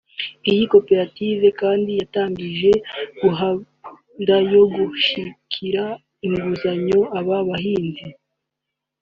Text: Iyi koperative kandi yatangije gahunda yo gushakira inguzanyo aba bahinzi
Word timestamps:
Iyi 0.49 0.63
koperative 0.73 1.47
kandi 1.61 1.91
yatangije 1.99 2.71
gahunda 3.21 4.35
yo 4.53 4.63
gushakira 4.75 5.83
inguzanyo 6.25 6.99
aba 7.19 7.37
bahinzi 7.47 8.05